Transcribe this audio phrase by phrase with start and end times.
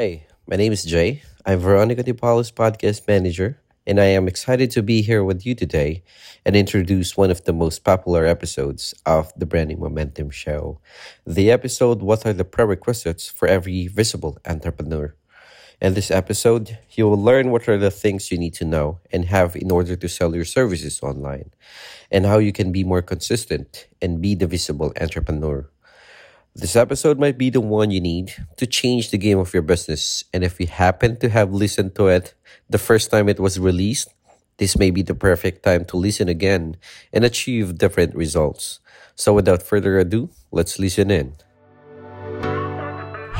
[0.00, 1.20] Hey, my name is Jay.
[1.44, 5.54] I'm Veronica De Paulo's podcast manager, and I am excited to be here with you
[5.54, 6.02] today
[6.42, 10.80] and introduce one of the most popular episodes of the Branding Momentum Show.
[11.26, 15.14] The episode What are the prerequisites for every visible entrepreneur?
[15.82, 19.26] In this episode, you will learn what are the things you need to know and
[19.26, 21.50] have in order to sell your services online,
[22.10, 25.68] and how you can be more consistent and be the visible entrepreneur.
[26.54, 30.24] This episode might be the one you need to change the game of your business.
[30.34, 32.34] And if you happen to have listened to it
[32.68, 34.12] the first time it was released,
[34.58, 36.76] this may be the perfect time to listen again
[37.12, 38.80] and achieve different results.
[39.14, 41.36] So without further ado, let's listen in.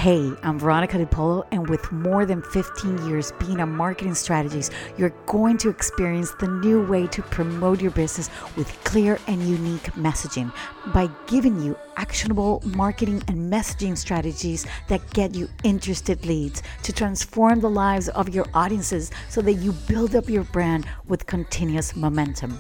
[0.00, 4.72] Hey, I'm Veronica De Paulo, and with more than 15 years being a marketing strategist,
[4.96, 9.92] you're going to experience the new way to promote your business with clear and unique
[9.96, 10.50] messaging
[10.94, 17.60] by giving you actionable marketing and messaging strategies that get you interested leads to transform
[17.60, 22.58] the lives of your audiences so that you build up your brand with continuous momentum.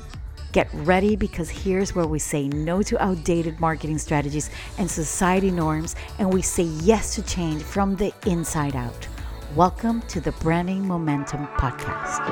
[0.52, 5.94] Get ready because here's where we say no to outdated marketing strategies and society norms,
[6.18, 9.06] and we say yes to change from the inside out.
[9.54, 12.26] Welcome to the Branding Momentum Podcast.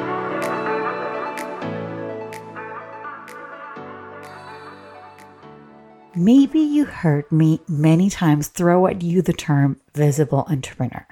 [6.16, 11.06] Maybe you heard me many times throw at you the term visible entrepreneur.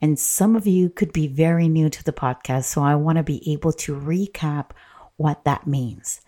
[0.00, 3.22] And some of you could be very new to the podcast, so I want to
[3.22, 4.70] be able to recap
[5.18, 6.22] what that means.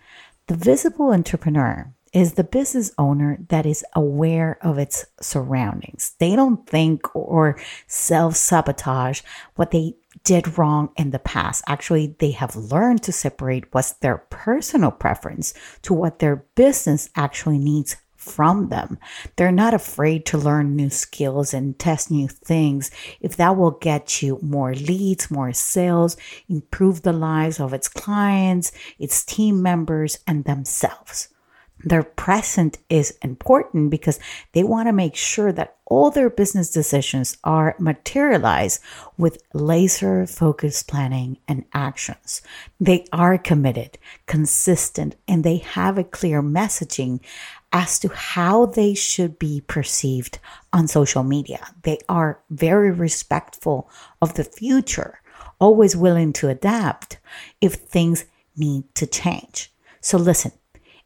[0.49, 6.15] The visible entrepreneur is the business owner that is aware of its surroundings.
[6.21, 9.21] They don't think or self sabotage
[9.57, 11.65] what they did wrong in the past.
[11.69, 17.59] Actually, they have learned to separate what's their personal preference to what their business actually
[17.59, 17.97] needs
[18.29, 18.99] from them.
[19.37, 22.91] They're not afraid to learn new skills and test new things
[23.21, 26.17] if that will get you more leads, more sales,
[26.49, 31.29] improve the lives of its clients, its team members, and themselves.
[31.85, 34.19] Their present is important because
[34.53, 38.83] they want to make sure that all their business decisions are materialized
[39.17, 42.43] with laser focused planning and actions.
[42.81, 43.97] They are committed,
[44.27, 47.21] consistent, and they have a clear messaging
[47.73, 50.39] as to how they should be perceived
[50.73, 51.75] on social media.
[51.83, 53.91] They are very respectful
[54.23, 55.21] of the future,
[55.61, 57.19] always willing to adapt
[57.61, 58.25] if things
[58.57, 59.73] need to change.
[60.01, 60.53] So, listen,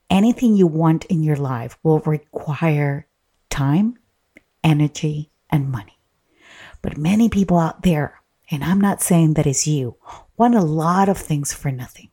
[0.08, 3.06] anything you want in your life will require
[3.50, 3.98] time,
[4.62, 5.98] energy, and money.
[6.80, 9.96] But many people out there, and I'm not saying that it's you,
[10.36, 12.10] want a lot of things for nothing.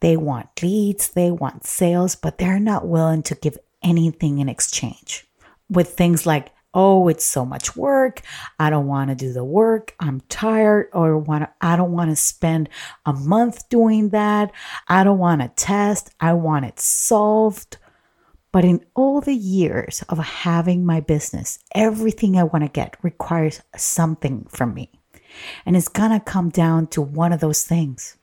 [0.00, 5.26] They want leads, they want sales, but they're not willing to give anything in exchange
[5.70, 8.20] with things like, oh, it's so much work.
[8.58, 9.94] I don't want to do the work.
[9.98, 12.68] I'm tired or want I don't want to spend
[13.06, 14.52] a month doing that.
[14.86, 16.10] I don't want to test.
[16.20, 17.78] I want it solved.
[18.52, 23.62] But in all the years of having my business, everything I want to get requires
[23.76, 24.90] something from me.
[25.64, 28.16] And it's going to come down to one of those things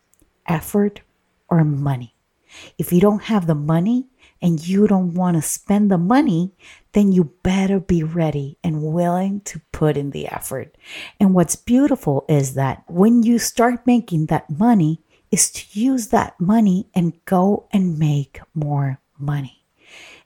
[0.47, 1.01] effort
[1.50, 2.16] or money.
[2.78, 4.07] If you don't have the money,
[4.44, 6.54] and you don't want to spend the money,
[6.92, 10.78] then you better be ready and willing to put in the effort.
[11.20, 15.02] And what's beautiful is that when you start making that money,
[15.34, 19.66] is to use that money and go and make more money.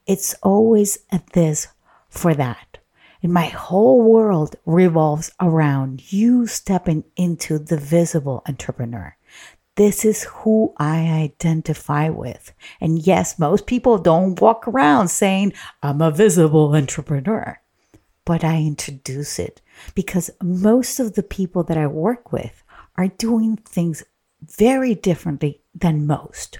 [0.05, 1.69] It's always at this
[2.09, 2.79] for that.
[3.23, 9.15] And my whole world revolves around you stepping into the visible entrepreneur.
[9.77, 12.51] This is who I identify with.
[12.81, 17.59] And yes, most people don't walk around saying, I'm a visible entrepreneur,
[18.25, 19.61] but I introduce it
[19.93, 22.63] because most of the people that I work with
[22.97, 24.03] are doing things
[24.41, 26.59] very differently than most,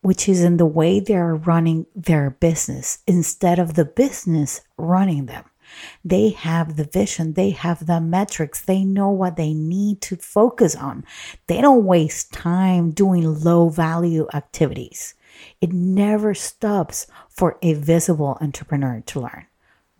[0.00, 5.26] which is in the way they are running their business instead of the business running
[5.26, 5.44] them.
[6.04, 10.74] They have the vision, they have the metrics, they know what they need to focus
[10.74, 11.04] on.
[11.46, 15.14] They don't waste time doing low value activities.
[15.60, 19.46] It never stops for a visible entrepreneur to learn.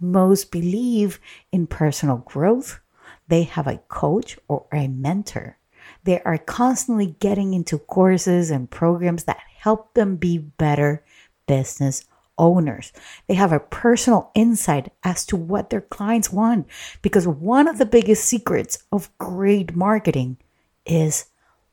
[0.00, 1.20] Most believe
[1.52, 2.81] in personal growth.
[3.28, 5.58] They have a coach or a mentor.
[6.04, 11.04] They are constantly getting into courses and programs that help them be better
[11.46, 12.04] business
[12.38, 12.93] owners.
[13.26, 16.67] They have a personal insight as to what their clients want
[17.02, 20.38] because one of the biggest secrets of great marketing
[20.87, 21.26] is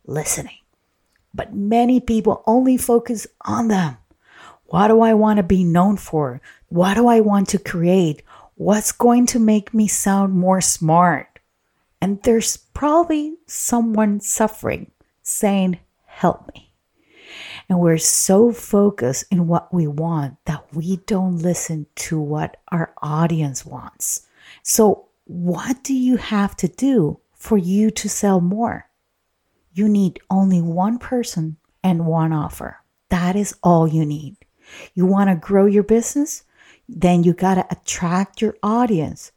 [0.05, 0.57] listening.
[1.33, 3.97] But many people only focus on them.
[4.67, 6.41] What do I want to be known for?
[6.69, 8.23] What do I want to create?
[8.55, 11.39] What's going to make me sound more smart?
[12.01, 14.91] And there's probably someone suffering
[15.21, 16.71] saying, Help me.
[17.67, 22.93] And we're so focused in what we want that we don't listen to what our
[23.01, 24.27] audience wants.
[24.63, 28.87] So, what do you have to do for you to sell more?
[29.73, 32.81] You need only one person and one offer.
[33.09, 34.37] That is all you need.
[34.93, 36.43] You want to grow your business?
[36.87, 39.31] Then you got to attract your audience,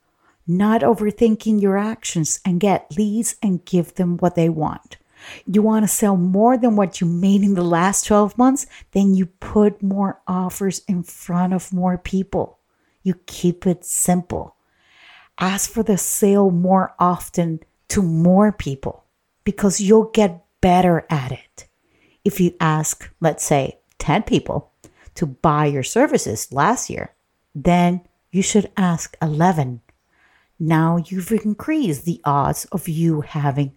[0.47, 4.99] not overthinking your actions and get leads and give them what they want.
[5.47, 8.67] You want to sell more than what you made in the last 12 months?
[8.93, 12.59] Then you put more offers in front of more people.
[13.03, 14.57] You keep it simple.
[15.39, 19.05] Ask for the sale more often to more people
[19.45, 21.69] because you'll get better at it.
[22.25, 24.73] If you ask, let's say, 10 people
[25.15, 27.15] to buy your services last year,
[27.55, 29.81] then you should ask 11.
[30.59, 33.77] Now you've increased the odds of you having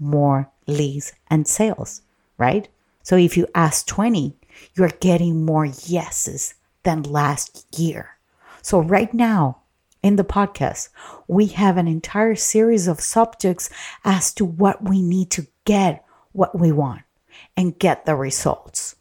[0.00, 2.02] more leads and sales,
[2.38, 2.68] right?
[3.02, 4.36] So if you ask 20,
[4.74, 8.16] you're getting more yeses than last year.
[8.62, 9.62] So right now
[10.02, 10.88] in the podcast,
[11.28, 13.70] we have an entire series of subjects
[14.04, 17.02] as to what we need to get what we want
[17.56, 18.96] and get the results.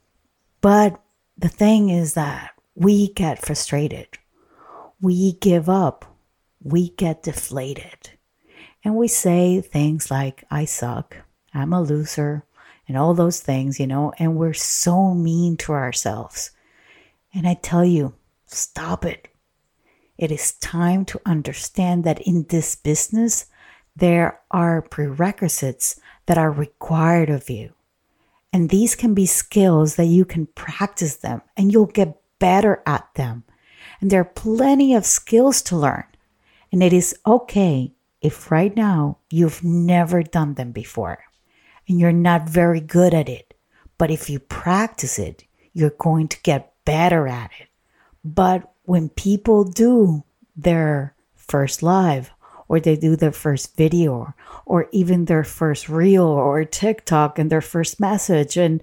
[0.61, 0.99] But
[1.37, 4.07] the thing is that we get frustrated.
[5.01, 6.05] We give up.
[6.61, 8.11] We get deflated.
[8.83, 11.17] And we say things like, I suck.
[11.53, 12.43] I'm a loser.
[12.87, 16.51] And all those things, you know, and we're so mean to ourselves.
[17.33, 18.15] And I tell you,
[18.47, 19.27] stop it.
[20.17, 23.45] It is time to understand that in this business,
[23.95, 27.73] there are prerequisites that are required of you.
[28.51, 33.07] And these can be skills that you can practice them and you'll get better at
[33.15, 33.43] them.
[34.01, 36.05] And there are plenty of skills to learn.
[36.71, 41.19] And it is okay if right now you've never done them before
[41.87, 43.53] and you're not very good at it.
[43.97, 45.43] But if you practice it,
[45.73, 47.67] you're going to get better at it.
[48.23, 50.23] But when people do
[50.55, 52.31] their first live
[52.67, 54.33] or they do their first video
[54.65, 58.81] or even their first reel or TikTok and their first message and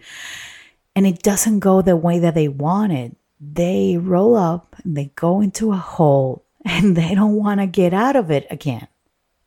[0.95, 3.17] and it doesn't go the way that they wanted.
[3.39, 7.93] They roll up and they go into a hole and they don't want to get
[7.93, 8.89] out of it again.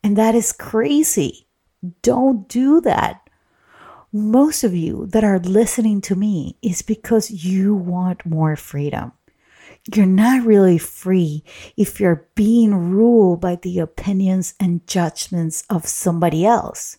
[0.04, 1.48] And that is crazy.
[2.02, 3.30] Don't do that.
[4.12, 9.12] Most of you that are listening to me is because you want more freedom
[9.96, 11.44] you're not really free
[11.78, 16.98] if you're being ruled by the opinions and judgments of somebody else.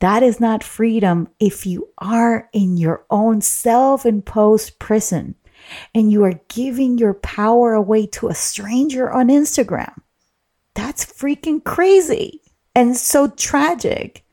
[0.00, 5.34] That is not freedom if you are in your own self imposed prison
[5.94, 9.94] and you are giving your power away to a stranger on Instagram.
[10.74, 12.40] That's freaking crazy
[12.74, 14.24] and so tragic.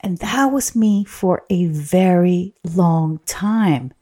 [0.00, 3.92] And that was me for a very long time.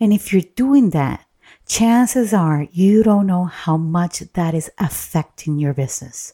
[0.00, 1.24] And if you're doing that,
[1.66, 6.32] chances are you don't know how much that is affecting your business.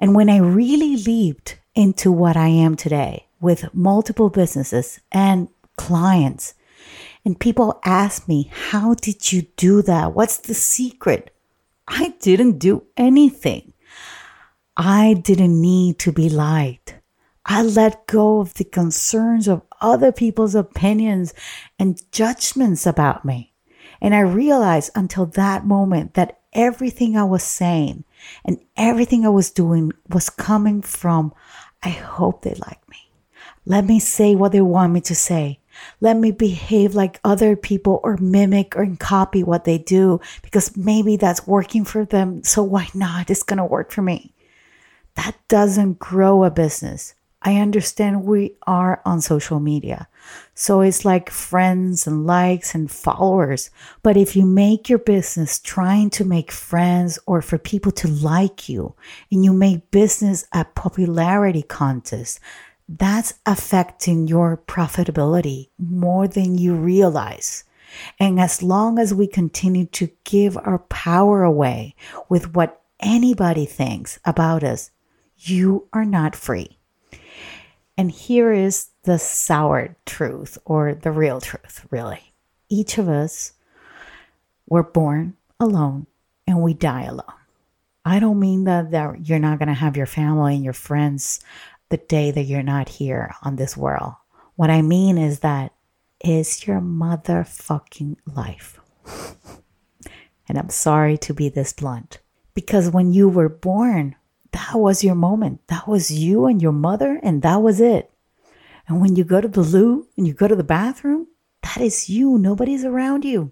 [0.00, 6.54] And when I really leaped into what I am today with multiple businesses and clients,
[7.24, 10.14] and people ask me, How did you do that?
[10.14, 11.34] What's the secret?
[11.86, 13.73] I didn't do anything.
[14.76, 16.96] I didn't need to be liked.
[17.46, 21.32] I let go of the concerns of other people's opinions
[21.78, 23.52] and judgments about me.
[24.00, 28.04] And I realized until that moment that everything I was saying
[28.44, 31.32] and everything I was doing was coming from,
[31.82, 33.10] I hope they like me.
[33.66, 35.60] Let me say what they want me to say.
[36.00, 41.16] Let me behave like other people or mimic or copy what they do because maybe
[41.16, 42.42] that's working for them.
[42.42, 43.30] So why not?
[43.30, 44.33] It's going to work for me.
[45.16, 47.14] That doesn't grow a business.
[47.46, 50.08] I understand we are on social media.
[50.54, 53.70] So it's like friends and likes and followers.
[54.02, 58.68] But if you make your business trying to make friends or for people to like
[58.68, 58.94] you
[59.30, 62.40] and you make business a popularity contest,
[62.88, 67.64] that's affecting your profitability more than you realize.
[68.18, 71.94] And as long as we continue to give our power away
[72.28, 74.90] with what anybody thinks about us,
[75.48, 76.78] you are not free.
[77.96, 82.32] And here is the sour truth or the real truth, really.
[82.68, 83.52] Each of us
[84.68, 86.06] were born alone
[86.46, 87.22] and we die alone.
[88.04, 91.40] I don't mean that, that you're not going to have your family and your friends
[91.88, 94.14] the day that you're not here on this world.
[94.56, 95.72] What I mean is that
[96.22, 98.80] is your motherfucking life.
[100.48, 102.18] and I'm sorry to be this blunt
[102.54, 104.16] because when you were born,
[104.54, 105.66] that was your moment.
[105.66, 108.12] That was you and your mother, and that was it.
[108.86, 111.26] And when you go to the loo and you go to the bathroom,
[111.62, 112.38] that is you.
[112.38, 113.50] Nobody's around you.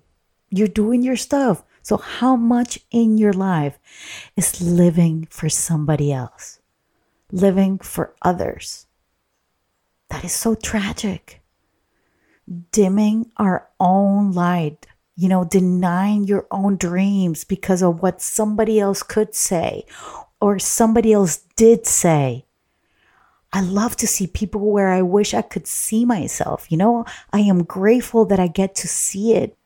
[0.50, 1.64] You're doing your stuff.
[1.82, 3.80] So, how much in your life
[4.36, 6.60] is living for somebody else?
[7.32, 8.86] Living for others?
[10.10, 11.42] That is so tragic.
[12.70, 19.02] Dimming our own light, you know, denying your own dreams because of what somebody else
[19.02, 19.84] could say
[20.42, 22.44] or somebody else did say.
[23.52, 26.66] I love to see people where I wish I could see myself.
[26.68, 29.56] You know, I am grateful that I get to see it.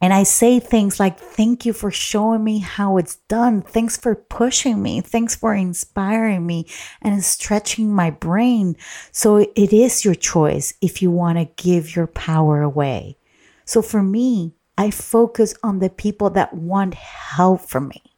[0.00, 3.60] And I say things like, Thank you for showing me how it's done.
[3.60, 5.00] Thanks for pushing me.
[5.00, 6.66] Thanks for inspiring me
[7.02, 8.76] and stretching my brain.
[9.10, 13.16] So it is your choice if you want to give your power away.
[13.64, 18.17] So for me, I focus on the people that want help from me.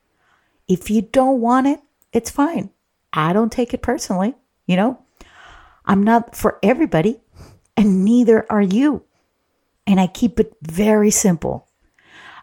[0.70, 1.80] If you don't want it,
[2.12, 2.70] it's fine.
[3.12, 4.36] I don't take it personally.
[4.66, 5.02] You know,
[5.84, 7.20] I'm not for everybody,
[7.76, 9.02] and neither are you.
[9.84, 11.66] And I keep it very simple.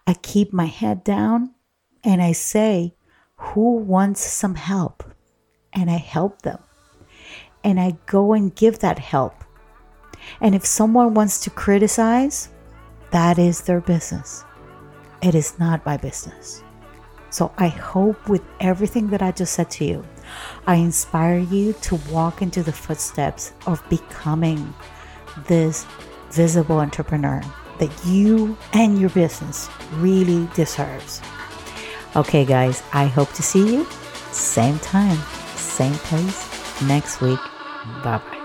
[0.06, 1.56] I keep my head down
[2.04, 2.96] and I say,
[3.38, 5.06] Who wants some help?
[5.72, 6.60] And I help them.
[7.64, 9.42] And I go and give that help.
[10.42, 12.50] And if someone wants to criticize,
[13.12, 14.44] that is their business.
[15.22, 16.62] It is not my business.
[17.30, 20.06] So I hope with everything that I just said to you,
[20.66, 24.74] I inspire you to walk into the footsteps of becoming
[25.48, 25.86] this
[26.32, 27.42] visible entrepreneur
[27.80, 31.22] that you and your business really deserves.
[32.16, 33.88] Okay, guys, I hope to see you
[34.32, 35.18] same time,
[35.56, 37.40] same place next week.
[38.04, 38.37] Bye bye.